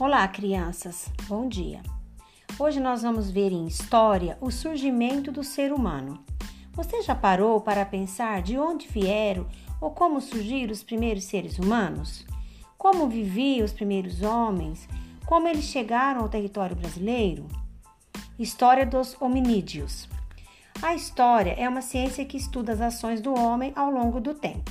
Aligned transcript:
Olá, 0.00 0.26
crianças. 0.26 1.12
Bom 1.28 1.46
dia. 1.46 1.82
Hoje 2.58 2.80
nós 2.80 3.02
vamos 3.02 3.30
ver 3.30 3.52
em 3.52 3.66
história 3.66 4.38
o 4.40 4.50
surgimento 4.50 5.30
do 5.30 5.44
ser 5.44 5.74
humano. 5.74 6.24
Você 6.72 7.02
já 7.02 7.14
parou 7.14 7.60
para 7.60 7.84
pensar 7.84 8.40
de 8.40 8.58
onde 8.58 8.88
vieram 8.88 9.46
ou 9.78 9.90
como 9.90 10.18
surgiram 10.18 10.72
os 10.72 10.82
primeiros 10.82 11.24
seres 11.24 11.58
humanos? 11.58 12.24
Como 12.78 13.10
viviam 13.10 13.62
os 13.62 13.74
primeiros 13.74 14.22
homens? 14.22 14.88
Como 15.26 15.46
eles 15.46 15.64
chegaram 15.64 16.22
ao 16.22 16.30
território 16.30 16.74
brasileiro? 16.74 17.46
História 18.38 18.86
dos 18.86 19.14
hominídeos. 19.20 20.08
A 20.80 20.94
história 20.94 21.54
é 21.58 21.68
uma 21.68 21.82
ciência 21.82 22.24
que 22.24 22.38
estuda 22.38 22.72
as 22.72 22.80
ações 22.80 23.20
do 23.20 23.38
homem 23.38 23.70
ao 23.76 23.90
longo 23.90 24.18
do 24.18 24.32
tempo. 24.32 24.70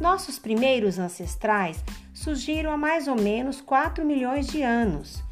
Nossos 0.00 0.38
primeiros 0.38 0.98
ancestrais 0.98 1.84
surgiram 2.14 2.72
há 2.72 2.76
mais 2.76 3.06
ou 3.06 3.14
menos 3.14 3.60
4 3.60 4.02
milhões 4.02 4.46
de 4.46 4.62
anos. 4.62 5.22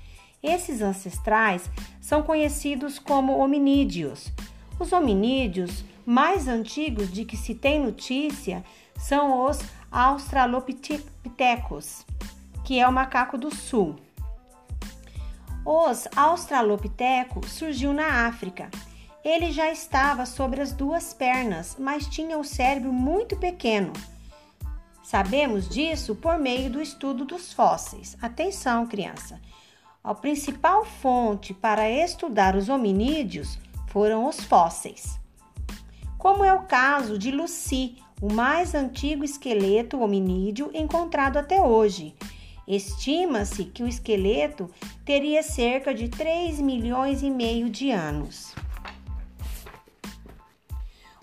Esses 0.42 0.82
ancestrais 0.82 1.70
são 2.02 2.22
conhecidos 2.22 2.98
como 2.98 3.38
hominídeos. 3.38 4.30
Os 4.78 4.92
hominídeos 4.92 5.82
mais 6.04 6.46
antigos 6.46 7.10
de 7.10 7.24
que 7.24 7.36
se 7.36 7.54
tem 7.54 7.80
notícia 7.80 8.62
são 8.98 9.46
os 9.46 9.58
Australopithecus, 9.90 12.04
que 12.62 12.78
é 12.78 12.86
o 12.86 12.92
macaco 12.92 13.38
do 13.38 13.54
sul. 13.54 13.96
Os 15.64 16.06
Australopithecus 16.14 17.52
surgiu 17.52 17.94
na 17.94 18.26
África. 18.26 18.70
Ele 19.24 19.50
já 19.50 19.70
estava 19.70 20.26
sobre 20.26 20.60
as 20.60 20.72
duas 20.72 21.14
pernas, 21.14 21.74
mas 21.78 22.06
tinha 22.06 22.38
o 22.38 22.44
cérebro 22.44 22.92
muito 22.92 23.34
pequeno. 23.36 23.92
Sabemos 25.08 25.66
disso 25.70 26.14
por 26.14 26.38
meio 26.38 26.68
do 26.68 26.82
estudo 26.82 27.24
dos 27.24 27.50
fósseis. 27.50 28.14
Atenção, 28.20 28.86
criança! 28.86 29.40
A 30.04 30.14
principal 30.14 30.84
fonte 30.84 31.54
para 31.54 31.90
estudar 31.90 32.54
os 32.54 32.68
hominídeos 32.68 33.58
foram 33.86 34.28
os 34.28 34.38
fósseis. 34.44 35.18
Como 36.18 36.44
é 36.44 36.52
o 36.52 36.64
caso 36.64 37.16
de 37.16 37.30
Lucy, 37.30 37.96
o 38.20 38.30
mais 38.30 38.74
antigo 38.74 39.24
esqueleto 39.24 39.98
hominídeo 39.98 40.70
encontrado 40.74 41.38
até 41.38 41.58
hoje. 41.58 42.14
Estima-se 42.66 43.64
que 43.64 43.82
o 43.82 43.88
esqueleto 43.88 44.70
teria 45.06 45.42
cerca 45.42 45.94
de 45.94 46.10
3 46.10 46.60
milhões 46.60 47.22
e 47.22 47.30
meio 47.30 47.70
de 47.70 47.90
anos. 47.90 48.54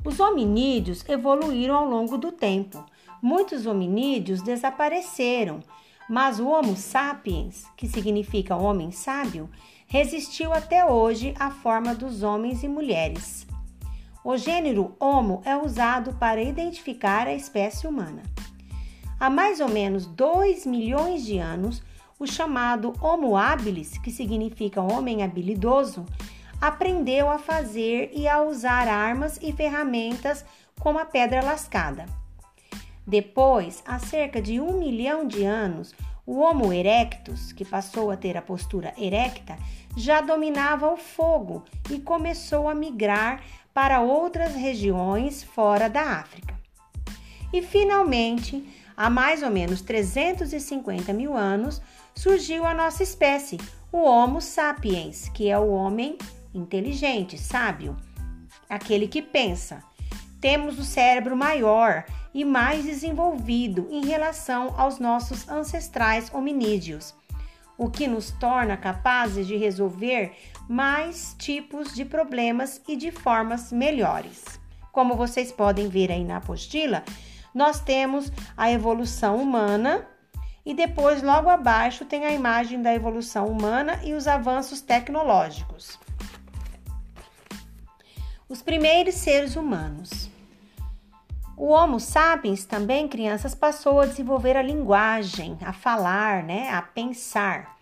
Os 0.03 0.19
hominídeos 0.19 1.07
evoluíram 1.07 1.75
ao 1.75 1.85
longo 1.87 2.17
do 2.17 2.31
tempo 2.31 2.83
muitos 3.21 3.65
hominídeos 3.65 4.41
desapareceram, 4.41 5.61
mas 6.09 6.39
o 6.39 6.47
Homo 6.47 6.75
sapiens, 6.75 7.65
que 7.75 7.87
significa 7.87 8.55
homem 8.55 8.91
sábio, 8.91 9.49
resistiu 9.87 10.53
até 10.53 10.85
hoje 10.85 11.33
à 11.39 11.49
forma 11.49 11.93
dos 11.93 12.23
homens 12.23 12.63
e 12.63 12.67
mulheres. 12.67 13.47
O 14.23 14.37
gênero 14.37 14.95
Homo 14.99 15.41
é 15.45 15.55
usado 15.55 16.13
para 16.15 16.41
identificar 16.41 17.27
a 17.27 17.33
espécie 17.33 17.87
humana. 17.87 18.23
Há 19.19 19.29
mais 19.29 19.59
ou 19.59 19.69
menos 19.69 20.05
2 20.05 20.65
milhões 20.65 21.23
de 21.23 21.37
anos, 21.37 21.81
o 22.19 22.25
chamado 22.25 22.93
Homo 23.01 23.37
habilis, 23.37 23.97
que 23.97 24.11
significa 24.11 24.81
homem 24.81 25.23
habilidoso, 25.23 26.05
aprendeu 26.59 27.29
a 27.29 27.37
fazer 27.37 28.11
e 28.13 28.27
a 28.27 28.41
usar 28.41 28.87
armas 28.87 29.39
e 29.41 29.51
ferramentas 29.51 30.45
como 30.79 30.97
a 30.97 31.05
pedra 31.05 31.43
lascada. 31.43 32.05
Depois, 33.07 33.83
há 33.85 33.99
cerca 33.99 34.41
de 34.41 34.59
um 34.59 34.79
milhão 34.79 35.27
de 35.27 35.43
anos, 35.43 35.93
o 36.25 36.39
Homo 36.39 36.73
erectus, 36.73 37.51
que 37.51 37.63
passou 37.63 38.09
a 38.09 38.17
ter 38.17 38.35
a 38.35 38.41
postura 38.41 38.93
erecta, 38.97 39.57
já 39.95 40.21
dominava 40.21 40.91
o 40.91 40.97
fogo 40.97 41.63
e 41.89 41.99
começou 41.99 42.67
a 42.67 42.73
migrar 42.73 43.43
para 43.73 44.01
outras 44.01 44.55
regiões 44.55 45.43
fora 45.43 45.87
da 45.87 46.01
África. 46.01 46.55
E 47.53 47.61
finalmente, 47.61 48.67
há 48.97 49.09
mais 49.09 49.43
ou 49.43 49.51
menos 49.51 49.81
350 49.81 51.13
mil 51.13 51.37
anos, 51.37 51.81
surgiu 52.15 52.65
a 52.65 52.73
nossa 52.73 53.03
espécie, 53.03 53.57
o 53.91 53.99
Homo 53.99 54.41
sapiens, 54.41 55.29
que 55.29 55.47
é 55.49 55.59
o 55.59 55.69
homem 55.69 56.17
inteligente, 56.53 57.37
sábio, 57.37 57.95
aquele 58.67 59.07
que 59.07 59.21
pensa. 59.21 59.83
Temos 60.41 60.79
o 60.79 60.83
cérebro 60.83 61.35
maior 61.35 62.05
e 62.35 62.43
mais 62.43 62.83
desenvolvido 62.83 63.87
em 63.89 64.05
relação 64.05 64.75
aos 64.77 64.99
nossos 64.99 65.47
ancestrais 65.47 66.29
hominídeos, 66.33 67.15
o 67.77 67.89
que 67.89 68.09
nos 68.09 68.29
torna 68.31 68.75
capazes 68.75 69.47
de 69.47 69.55
resolver 69.55 70.35
mais 70.67 71.33
tipos 71.39 71.95
de 71.95 72.03
problemas 72.03 72.81
e 72.89 72.97
de 72.97 73.09
formas 73.09 73.71
melhores. 73.71 74.43
Como 74.91 75.15
vocês 75.15 75.49
podem 75.49 75.87
ver 75.87 76.11
aí 76.11 76.25
na 76.25 76.37
apostila, 76.37 77.05
nós 77.53 77.79
temos 77.79 78.29
a 78.57 78.69
evolução 78.69 79.37
humana 79.37 80.05
e 80.65 80.73
depois, 80.73 81.23
logo 81.23 81.47
abaixo, 81.47 82.03
tem 82.03 82.25
a 82.25 82.31
imagem 82.31 82.81
da 82.81 82.93
evolução 82.93 83.47
humana 83.47 84.01
e 84.03 84.13
os 84.13 84.27
avanços 84.27 84.81
tecnológicos. 84.81 85.97
Os 88.49 88.61
primeiros 88.61 89.15
seres 89.15 89.55
humanos. 89.55 90.24
O 91.57 91.69
Homo 91.69 92.01
sapiens 92.01 92.65
também, 92.65 93.07
crianças, 93.07 93.55
passou 93.55 94.01
a 94.01 94.05
desenvolver 94.05 94.57
a 94.57 94.61
linguagem, 94.61 95.57
a 95.61 95.71
falar, 95.71 96.43
né, 96.43 96.69
a 96.69 96.81
pensar. 96.81 97.77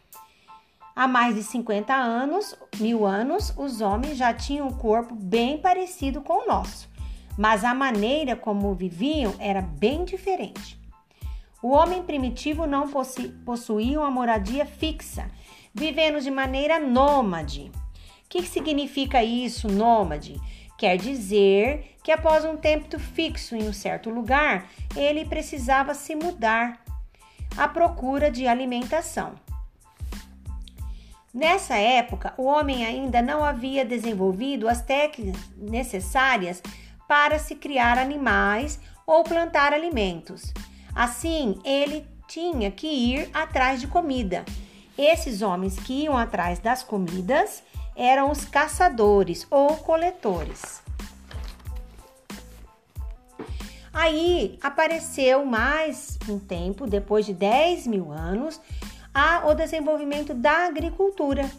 Há 0.96 1.08
mais 1.08 1.34
de 1.34 1.42
50 1.42 1.92
anos, 1.92 2.56
mil 2.80 3.04
anos, 3.04 3.52
os 3.58 3.82
homens 3.82 4.16
já 4.16 4.32
tinham 4.32 4.68
um 4.68 4.74
corpo 4.74 5.16
bem 5.16 5.58
parecido 5.58 6.22
com 6.22 6.44
o 6.44 6.48
nosso, 6.48 6.88
mas 7.36 7.64
a 7.64 7.74
maneira 7.74 8.36
como 8.36 8.76
viviam 8.76 9.34
era 9.40 9.60
bem 9.60 10.06
diferente. 10.06 10.80
O 11.60 11.70
homem 11.70 12.04
primitivo 12.04 12.68
não 12.68 12.88
possuía 13.44 14.00
uma 14.00 14.12
moradia 14.12 14.68
fixa, 14.68 15.32
vivendo 15.74 16.22
de 16.22 16.30
maneira 16.30 16.80
nômade. 16.80 17.72
O 18.26 18.30
que 18.30 18.44
significa 18.44 19.24
isso, 19.24 19.68
nômade? 19.68 20.40
Quer 20.78 20.98
dizer 20.98 21.98
que 22.04 22.12
após 22.12 22.44
um 22.44 22.58
tempo 22.58 23.00
fixo 23.00 23.56
em 23.56 23.68
um 23.68 23.74
certo 23.74 24.10
lugar, 24.10 24.70
ele 24.96 25.26
precisava 25.26 25.94
se 25.94 26.16
mudar 26.16 26.84
à 27.56 27.68
procura 27.68 28.30
de 28.30 28.48
alimentação. 28.48 29.36
Nessa 31.34 31.76
época, 31.76 32.34
o 32.38 32.44
homem 32.44 32.86
ainda 32.86 33.22
não 33.22 33.44
havia 33.44 33.84
desenvolvido 33.84 34.68
as 34.68 34.82
técnicas 34.82 35.42
necessárias 35.58 36.62
para 37.08 37.40
se 37.40 37.56
criar 37.56 37.98
animais 37.98 38.80
ou 39.06 39.24
plantar 39.24 39.74
alimentos. 39.74 40.54
Assim, 40.96 41.60
ele 41.66 42.06
tinha 42.28 42.70
que 42.70 42.88
ir 42.88 43.30
atrás 43.34 43.82
de 43.82 43.88
comida. 43.88 44.46
Esses 44.98 45.42
homens 45.42 45.80
que 45.80 46.04
iam 46.04 46.16
atrás 46.16 46.60
das 46.60 46.84
comidas 46.84 47.64
eram 47.96 48.32
os 48.32 48.46
caçadores 48.46 49.46
ou 49.50 49.78
coletores. 49.78 50.82
Aí 53.94 54.58
apareceu 54.62 55.46
mais 55.46 56.18
um 56.28 56.40
tempo, 56.40 56.88
depois 56.88 57.26
de 57.26 57.34
10 57.34 57.86
mil 57.86 58.12
anos, 58.12 58.60
a, 59.14 59.48
o 59.48 59.54
desenvolvimento 59.54 60.34
da 60.34 60.66
agricultura. 60.66 61.50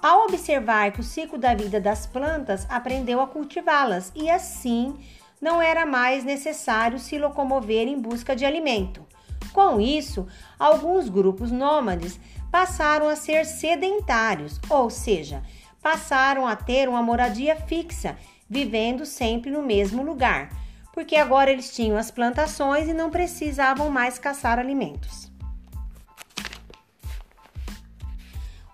Ao 0.00 0.24
observar 0.24 0.92
que 0.92 1.00
o 1.00 1.04
ciclo 1.04 1.38
da 1.38 1.54
vida 1.54 1.80
das 1.80 2.06
plantas, 2.06 2.66
aprendeu 2.68 3.20
a 3.20 3.26
cultivá-las 3.26 4.12
e 4.14 4.30
assim 4.30 4.94
não 5.40 5.60
era 5.62 5.86
mais 5.86 6.22
necessário 6.22 6.98
se 6.98 7.18
locomover 7.18 7.88
em 7.88 7.98
busca 7.98 8.36
de 8.36 8.44
alimento. 8.44 9.04
Com 9.52 9.80
isso, 9.80 10.26
alguns 10.58 11.08
grupos 11.08 11.50
nômades 11.50 12.18
passaram 12.50 13.08
a 13.08 13.16
ser 13.16 13.44
sedentários, 13.44 14.60
ou 14.68 14.88
seja, 14.90 15.42
passaram 15.82 16.46
a 16.46 16.56
ter 16.56 16.88
uma 16.88 17.02
moradia 17.02 17.56
fixa, 17.56 18.16
vivendo 18.48 19.04
sempre 19.04 19.50
no 19.50 19.62
mesmo 19.62 20.02
lugar, 20.02 20.50
porque 20.92 21.16
agora 21.16 21.50
eles 21.50 21.74
tinham 21.74 21.96
as 21.96 22.10
plantações 22.10 22.88
e 22.88 22.94
não 22.94 23.10
precisavam 23.10 23.90
mais 23.90 24.18
caçar 24.18 24.58
alimentos. 24.58 25.30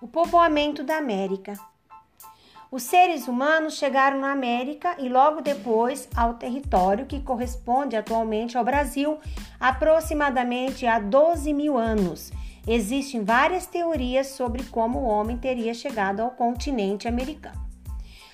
O 0.00 0.08
povoamento 0.08 0.84
da 0.84 0.98
América. 0.98 1.54
Os 2.74 2.82
seres 2.82 3.28
humanos 3.28 3.74
chegaram 3.74 4.18
na 4.18 4.32
América 4.32 4.96
e 4.98 5.08
logo 5.08 5.40
depois 5.40 6.08
ao 6.12 6.34
território 6.34 7.06
que 7.06 7.20
corresponde 7.20 7.94
atualmente 7.94 8.58
ao 8.58 8.64
Brasil, 8.64 9.16
aproximadamente 9.60 10.84
há 10.84 10.98
12 10.98 11.52
mil 11.52 11.78
anos 11.78 12.32
Existem 12.66 13.22
várias 13.22 13.66
teorias 13.66 14.26
sobre 14.28 14.64
como 14.64 14.98
o 14.98 15.06
homem 15.06 15.36
teria 15.36 15.72
chegado 15.72 16.20
ao 16.20 16.32
continente 16.32 17.06
americano. 17.06 17.62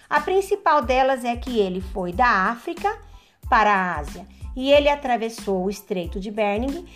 A 0.08 0.22
principal 0.22 0.80
delas 0.80 1.22
é 1.22 1.36
que 1.36 1.58
ele 1.58 1.82
foi 1.82 2.10
da 2.10 2.48
África 2.48 2.96
para 3.46 3.70
a 3.70 3.98
Ásia 3.98 4.26
e 4.56 4.72
ele 4.72 4.88
atravessou 4.88 5.64
o 5.64 5.70
Estreito 5.70 6.18
de 6.18 6.30
Bering 6.30 6.86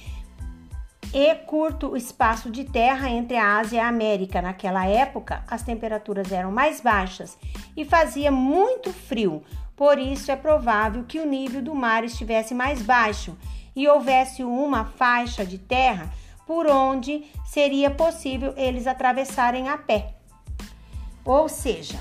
e 1.14 1.32
curto 1.36 1.96
espaço 1.96 2.50
de 2.50 2.64
terra 2.64 3.08
entre 3.08 3.36
a 3.36 3.58
Ásia 3.58 3.76
e 3.76 3.80
a 3.80 3.86
América. 3.86 4.42
Naquela 4.42 4.84
época, 4.84 5.44
as 5.46 5.62
temperaturas 5.62 6.32
eram 6.32 6.50
mais 6.50 6.80
baixas 6.80 7.38
e 7.76 7.84
fazia 7.84 8.32
muito 8.32 8.92
frio, 8.92 9.44
por 9.76 9.96
isso 9.96 10.32
é 10.32 10.36
provável 10.36 11.04
que 11.04 11.20
o 11.20 11.26
nível 11.26 11.62
do 11.62 11.72
mar 11.72 12.02
estivesse 12.02 12.52
mais 12.52 12.82
baixo 12.82 13.38
e 13.76 13.86
houvesse 13.86 14.42
uma 14.42 14.84
faixa 14.84 15.46
de 15.46 15.56
terra 15.56 16.12
por 16.46 16.66
onde 16.66 17.24
seria 17.46 17.90
possível 17.90 18.52
eles 18.56 18.88
atravessarem 18.88 19.68
a 19.68 19.78
pé. 19.78 20.14
Ou 21.24 21.48
seja, 21.48 22.00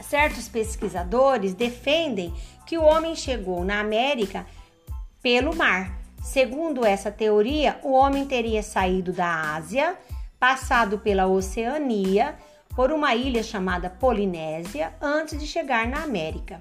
certos 0.00 0.48
pesquisadores 0.48 1.52
defendem 1.52 2.32
que 2.66 2.78
o 2.78 2.82
homem 2.82 3.14
chegou 3.14 3.64
na 3.64 3.80
América 3.80 4.46
pelo 5.22 5.54
mar. 5.54 6.03
Segundo 6.24 6.86
essa 6.86 7.10
teoria, 7.10 7.78
o 7.82 7.92
homem 7.92 8.24
teria 8.24 8.62
saído 8.62 9.12
da 9.12 9.54
Ásia, 9.54 9.94
passado 10.40 10.98
pela 10.98 11.26
Oceania, 11.26 12.34
por 12.74 12.90
uma 12.90 13.14
ilha 13.14 13.42
chamada 13.42 13.90
Polinésia, 13.90 14.94
antes 15.02 15.38
de 15.38 15.46
chegar 15.46 15.86
na 15.86 16.02
América. 16.02 16.58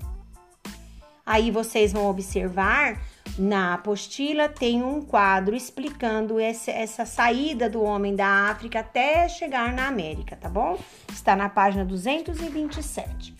Aí 1.25 1.50
vocês 1.50 1.94
vão 1.94 2.07
observar 2.07 3.00
na 3.39 3.75
apostila 3.75 4.50
tem 4.50 4.83
um 4.83 5.01
quadro 5.01 5.56
explicando 5.56 6.39
essa, 6.39 6.69
essa 6.69 7.06
saída 7.06 7.69
do 7.69 7.81
homem 7.81 8.16
da 8.18 8.50
África 8.51 8.81
até 8.81 9.27
chegar 9.30 9.71
na 9.71 9.88
América, 9.88 10.36
tá 10.36 10.50
bom? 10.50 10.77
Está 11.12 11.38
na 11.38 11.48
página 11.48 11.86
227. 11.86 13.33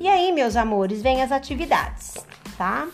E 0.00 0.08
aí, 0.08 0.32
meus 0.32 0.56
amores, 0.56 1.00
vem 1.00 1.22
as 1.22 1.30
atividades, 1.32 2.14
tá? 2.58 2.88